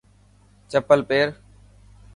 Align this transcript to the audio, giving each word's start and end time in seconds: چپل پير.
چپل 0.71 0.99
پير. 1.09 1.27